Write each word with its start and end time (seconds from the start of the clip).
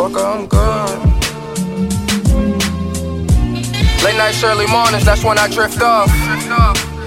I'm 0.00 0.46
good. 0.46 0.98
Late 4.04 4.16
nights, 4.16 4.44
early 4.44 4.68
mornings, 4.68 5.04
that's 5.04 5.24
when 5.24 5.38
I 5.38 5.48
drift 5.48 5.82
off. 5.82 6.08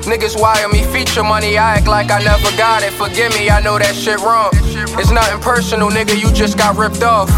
Niggas 0.04 0.38
wire 0.38 0.68
me 0.68 0.84
feature 0.84 1.24
money, 1.24 1.58
I 1.58 1.76
act 1.78 1.88
like 1.88 2.12
I 2.12 2.22
never 2.22 2.52
got 2.58 2.84
it. 2.84 2.92
Forgive 2.92 3.34
me, 3.34 3.50
I 3.50 3.62
know 3.62 3.80
that 3.80 3.96
shit 3.96 4.20
wrong. 4.20 4.50
It's 5.00 5.10
nothing 5.10 5.40
personal, 5.40 5.90
nigga, 5.90 6.20
you 6.20 6.34
just 6.34 6.58
got 6.58 6.76
ripped 6.76 7.02
off. 7.02 7.30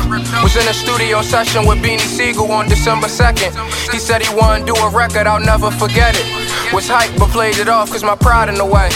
Was 0.41 0.55
in 0.55 0.67
a 0.67 0.73
studio 0.73 1.21
session 1.21 1.67
with 1.67 1.77
Beanie 1.83 1.99
Sigel 1.99 2.51
on 2.51 2.67
December 2.67 3.07
2nd. 3.07 3.53
He 3.91 3.99
said 3.99 4.23
he 4.23 4.35
wanna 4.35 4.65
do 4.65 4.73
a 4.73 4.89
record, 4.89 5.27
I'll 5.27 5.39
never 5.39 5.69
forget 5.69 6.15
it. 6.17 6.73
Was 6.73 6.89
hyped, 6.89 7.19
but 7.19 7.29
played 7.29 7.59
it 7.59 7.69
off, 7.69 7.91
cause 7.91 8.03
my 8.03 8.15
pride 8.15 8.49
in 8.49 8.55
the 8.55 8.65
way. 8.65 8.89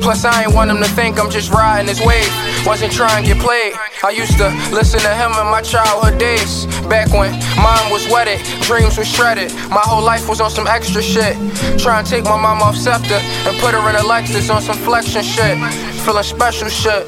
Plus, 0.00 0.24
I 0.24 0.44
ain't 0.44 0.54
want 0.54 0.70
him 0.70 0.78
to 0.78 0.88
think 0.88 1.18
I'm 1.18 1.30
just 1.30 1.50
riding 1.52 1.88
his 1.88 2.00
wave. 2.00 2.30
Wasn't 2.66 2.92
trying 2.92 3.24
to 3.24 3.34
get 3.34 3.42
played. 3.42 3.74
I 4.04 4.10
used 4.10 4.36
to 4.38 4.48
listen 4.72 5.00
to 5.00 5.12
him 5.14 5.32
in 5.32 5.46
my 5.50 5.60
childhood 5.60 6.18
days. 6.18 6.66
Back 6.88 7.10
when 7.12 7.32
mine 7.60 7.90
was 7.90 8.06
wetted, 8.08 8.40
dreams 8.62 8.96
were 8.96 9.04
shredded. 9.04 9.52
My 9.70 9.82
whole 9.84 10.02
life 10.02 10.28
was 10.28 10.40
on 10.40 10.50
some 10.50 10.66
extra 10.66 11.02
shit. 11.02 11.34
Trying 11.78 12.04
to 12.04 12.10
take 12.10 12.24
my 12.24 12.36
mom 12.40 12.62
off 12.62 12.76
scepter 12.76 13.18
and 13.46 13.56
put 13.60 13.74
her 13.74 13.82
in 13.90 13.96
a 13.96 14.04
Lexus 14.06 14.52
on 14.54 14.62
some 14.62 14.76
flexion 14.78 15.22
shit. 15.22 15.58
Feeling 16.04 16.22
special 16.22 16.68
shit. 16.68 17.04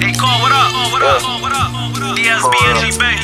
Hey, 0.00 0.12
call 0.12 0.40
what 0.40 0.52
up? 0.52 0.72
What 0.92 1.02
up? 1.02 1.42
What 1.42 1.52
up? 1.52 2.16
DSBNG 2.16 2.98
Bay. 2.98 3.16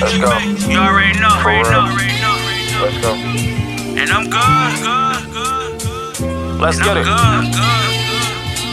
Let's 0.00 0.18
go. 0.18 0.38
You 0.70 0.78
already 0.78 1.18
know. 1.18 1.30
For 1.42 1.50
Already 1.50 1.62
real. 1.62 1.70
know. 1.72 1.86
Already 1.90 2.20
know. 2.20 2.34
Already 2.36 2.66
know. 2.72 2.82
Let's 2.84 2.98
go. 3.00 3.12
And 4.00 4.10
I'm 4.10 4.28
good. 4.28 4.74
Good. 4.84 5.32
Good. 5.32 6.18
Good. 6.18 6.60
Let's 6.60 6.76
And 6.78 6.84
get 6.86 6.96
I'm 6.96 7.02
it. 7.02 7.04
good. 7.04 7.54
Good. 7.54 7.85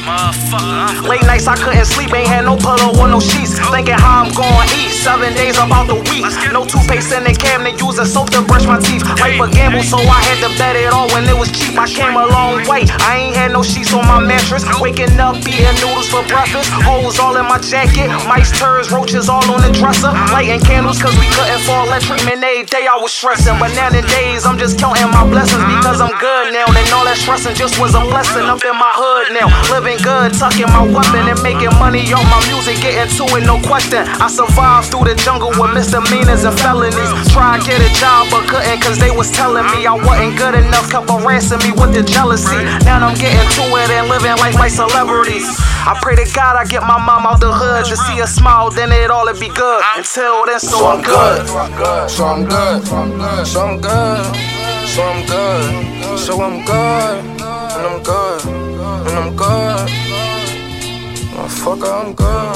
Motherfucker. 0.03 1.07
Late 1.07 1.23
nights 1.23 1.47
I 1.47 1.55
couldn't 1.55 1.87
sleep, 1.87 2.11
ain't 2.11 2.27
had 2.27 2.43
no 2.43 2.59
pillow 2.59 2.91
or 2.99 3.07
no 3.07 3.23
sheets. 3.23 3.55
Thinking 3.71 3.95
how 3.95 4.27
I'm 4.27 4.35
going 4.35 4.67
eat. 4.75 4.91
Seven 4.91 5.31
days 5.31 5.55
about 5.55 5.87
the 5.87 5.95
week. 6.11 6.27
No 6.51 6.67
toothpaste 6.67 7.15
in 7.15 7.23
the 7.23 7.31
cabinet, 7.31 7.79
using 7.79 8.03
soap 8.03 8.29
to 8.35 8.43
brush 8.43 8.67
my 8.67 8.79
teeth. 8.83 9.03
Life 9.23 9.39
a 9.39 9.47
gamble, 9.47 9.83
so 9.83 9.95
I 10.03 10.19
had 10.27 10.43
to 10.43 10.51
bet 10.59 10.75
it 10.75 10.91
all 10.91 11.07
when 11.15 11.23
it 11.23 11.35
was 11.35 11.51
cheap. 11.55 11.79
I 11.79 11.87
came 11.87 12.19
a 12.19 12.27
long 12.27 12.67
way. 12.67 12.83
I 13.07 13.31
ain't 13.31 13.35
had 13.35 13.55
no 13.55 13.63
sheets 13.63 13.95
on 13.95 14.03
my 14.03 14.19
mattress. 14.19 14.67
Waking 14.83 15.15
up, 15.23 15.39
eating 15.47 15.71
noodles 15.79 16.11
for 16.11 16.23
breakfast. 16.27 16.67
Holes 16.83 17.19
all 17.19 17.39
in 17.39 17.47
my 17.47 17.59
jacket. 17.63 18.11
Mice, 18.27 18.51
turds, 18.51 18.91
roaches 18.91 19.31
all 19.31 19.43
on 19.47 19.63
the 19.63 19.71
dresser. 19.71 20.11
Uh-huh. 20.11 20.35
Lighting 20.35 20.59
candles 20.67 20.99
cause 20.99 21.15
we 21.15 21.31
couldn't 21.31 21.63
fall 21.63 21.87
electric. 21.87 22.19
Man, 22.27 22.43
every 22.43 22.67
day 22.67 22.91
I 22.91 22.99
was 22.99 23.15
stressing. 23.15 23.55
But 23.55 23.71
now 23.79 23.87
the 23.87 24.03
days, 24.11 24.43
I'm 24.43 24.59
just 24.59 24.79
counting 24.79 25.07
my 25.15 25.23
blessings 25.23 25.63
because 25.63 26.03
I'm 26.03 26.11
good 26.19 26.51
now. 26.51 26.67
And 26.67 26.87
all 26.91 27.07
that 27.07 27.15
stressing 27.15 27.55
just 27.55 27.79
was 27.79 27.95
a 27.95 28.03
blessing 28.03 28.51
up 28.51 28.59
in 28.67 28.75
my 28.75 28.91
hood 28.95 29.02
now. 29.33 29.49
Living 29.73 29.97
good, 30.05 30.33
tucking 30.37 30.69
my 30.69 30.85
weapon 30.85 31.25
and 31.27 31.41
making 31.41 31.73
money 31.81 32.05
off 32.13 32.23
my 32.29 32.39
music. 32.47 32.77
Getting 32.79 33.09
to 33.17 33.25
it, 33.35 33.43
no 33.43 33.57
question. 33.65 34.05
I 34.21 34.29
survived 34.29 34.93
through 34.93 35.09
the 35.09 35.15
jungle 35.17 35.49
with 35.57 35.73
misdemeanors 35.73 36.45
and 36.45 36.55
felonies. 36.61 37.11
Try 37.33 37.57
to 37.57 37.61
get 37.65 37.81
a 37.81 37.91
job 37.97 38.29
but 38.29 38.45
couldn't 38.47 38.79
cause 38.85 38.97
they 39.01 39.11
was 39.11 39.33
telling 39.33 39.65
me 39.73 39.85
I 39.89 39.97
wasn't 39.97 40.37
good 40.37 40.55
enough. 40.55 40.89
Kept 40.93 41.09
harassing 41.09 41.59
me 41.65 41.73
with 41.73 41.91
the 41.97 42.05
jealousy. 42.05 42.61
Now 42.85 43.01
I'm 43.01 43.17
getting 43.17 43.49
to 43.57 43.63
it 43.81 43.89
and 43.89 44.07
living 44.07 44.37
like 44.37 44.55
my 44.55 44.69
celebrities. 44.69 45.49
I 45.83 45.97
pray 46.01 46.15
to 46.15 46.27
God 46.33 46.55
I 46.55 46.65
get 46.65 46.83
my 46.83 47.01
mom 47.01 47.25
out 47.25 47.41
the 47.41 47.51
hood 47.51 47.85
to 47.85 47.97
see 47.97 48.19
her 48.21 48.27
smile, 48.27 48.69
then 48.69 48.91
it 48.91 49.11
all 49.11 49.25
would 49.25 49.39
be 49.39 49.49
good. 49.49 49.83
Until 49.97 50.45
then, 50.45 50.59
so 50.59 50.85
I'm 50.85 51.01
good. 51.01 51.47
So 51.47 51.57
I'm 51.57 51.73
good. 51.75 52.09
So 52.09 52.25
I'm 52.25 52.43
good. 52.45 52.85
So 52.85 52.99
I'm 52.99 53.11
good. 53.17 53.47
So 53.47 53.61
I'm 53.61 53.81
good. 53.81 54.23
So 54.87 55.03
I'm 55.03 55.25
good. 55.25 55.73
And 56.29 56.43
I'm 56.43 56.65
good. 56.65 57.23
And 57.75 57.87
I'm 57.87 58.03
good. 58.03 58.62
Motherfucker, 61.63 61.91
I'm 61.93 62.13
good. 62.13 62.52